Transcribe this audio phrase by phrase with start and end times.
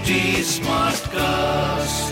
[0.00, 2.08] HT Smartcast.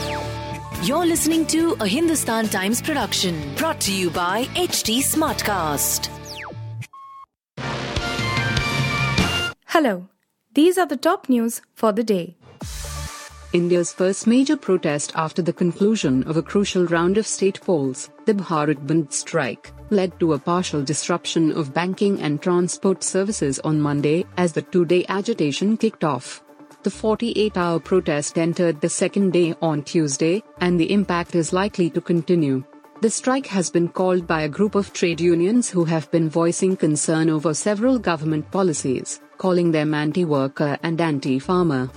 [0.87, 6.11] You're listening to a Hindustan Times production brought to you by HT Smartcast.
[9.69, 10.07] Hello,
[10.53, 12.37] these are the top news for the day.
[13.55, 18.35] India's first major protest after the conclusion of a crucial round of state polls, the
[18.35, 24.27] Bharat Bandh strike, led to a partial disruption of banking and transport services on Monday
[24.37, 26.43] as the two day agitation kicked off.
[26.85, 31.91] The 48 hour protest entered the second day on Tuesday, and the impact is likely
[31.91, 32.63] to continue.
[33.01, 36.77] The strike has been called by a group of trade unions who have been voicing
[36.77, 41.91] concern over several government policies, calling them anti worker and anti farmer.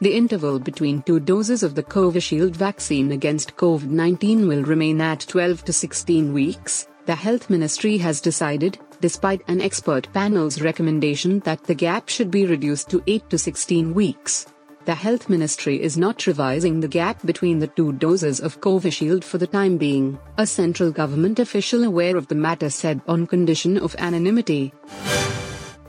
[0.00, 5.26] The interval between two doses of the Covishield vaccine against COVID 19 will remain at
[5.26, 11.62] 12 to 16 weeks, the Health Ministry has decided, despite an expert panel's recommendation that
[11.64, 14.46] the gap should be reduced to 8 to 16 weeks.
[14.84, 19.36] The Health Ministry is not revising the gap between the two doses of Covishield for
[19.36, 23.94] the time being, a central government official aware of the matter said on condition of
[23.98, 24.72] anonymity.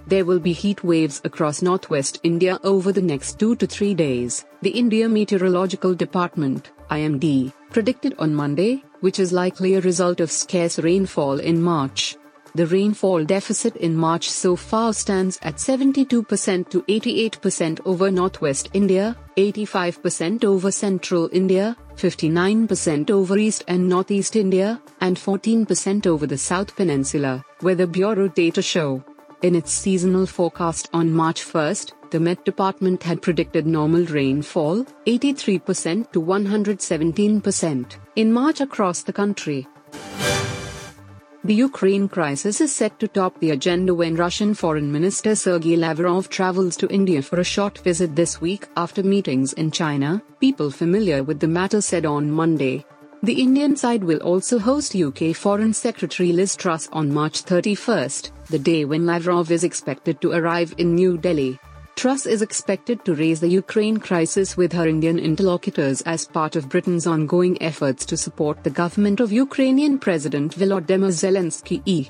[0.08, 4.44] There will be heat waves across northwest India over the next 2 to 3 days,
[4.64, 10.80] the India Meteorological Department, IMD, predicted on Monday, which is likely a result of scarce
[10.80, 12.18] rainfall in March.
[12.56, 19.16] The rainfall deficit in March so far stands at 72% to 88% over northwest India,
[19.38, 26.76] 85% over central India, 59% over east and northeast India, and 14% over the south
[26.76, 29.04] peninsula, Weather Bureau data show.
[29.42, 36.12] In its seasonal forecast on March 1st, the Met Department had predicted normal rainfall, 83%
[36.12, 39.68] to 117%, in March across the country.
[41.50, 46.30] The Ukraine crisis is set to top the agenda when Russian Foreign Minister Sergei Lavrov
[46.30, 51.24] travels to India for a short visit this week after meetings in China, people familiar
[51.24, 52.86] with the matter said on Monday.
[53.24, 58.60] The Indian side will also host UK Foreign Secretary Liz Truss on March 31st, the
[58.60, 61.58] day when Lavrov is expected to arrive in New Delhi.
[62.00, 66.70] Truss is expected to raise the Ukraine crisis with her Indian interlocutors as part of
[66.70, 72.10] Britain's ongoing efforts to support the government of Ukrainian President Volodymyr Zelensky.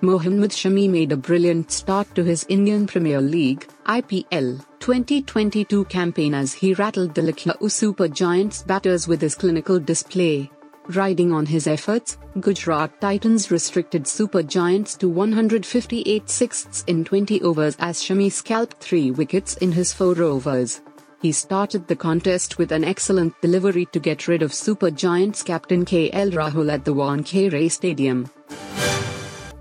[0.00, 6.54] Mohammad Shami made a brilliant start to his Indian Premier League IPL 2022 campaign as
[6.54, 10.50] he rattled the Lucknow Super Giants batters with his clinical display.
[10.96, 17.76] Riding on his efforts, Gujarat Titans restricted Super Giants to 158 sixths in 20 overs
[17.78, 20.80] as Shami scalped three wickets in his four overs.
[21.22, 25.84] He started the contest with an excellent delivery to get rid of Super Giants captain
[25.84, 28.28] KL Rahul at the Wankhede Stadium.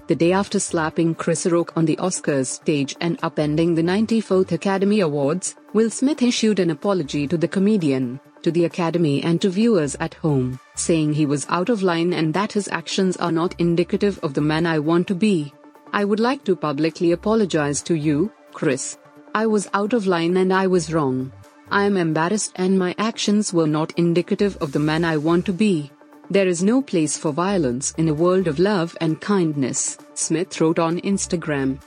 [0.08, 5.02] The day after slapping Chris Rock on the Oscars stage and upending the 94th Academy
[5.02, 9.96] Awards, Will Smith issued an apology to the comedian, to the Academy and to viewers
[10.00, 14.20] at home, saying he was out of line and that his actions are not indicative
[14.24, 15.54] of the man I want to be.
[15.92, 18.98] I would like to publicly apologize to you, Chris.
[19.34, 21.32] I was out of line and I was wrong.
[21.72, 25.54] I am embarrassed and my actions were not indicative of the man I want to
[25.54, 25.92] be.
[26.32, 30.78] There is no place for violence in a world of love and kindness, Smith wrote
[30.78, 31.80] on Instagram.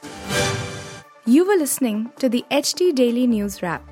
[1.27, 3.92] You were listening to the HT Daily News Wrap,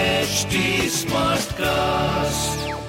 [0.31, 0.91] H
[1.53, 2.80] smartcast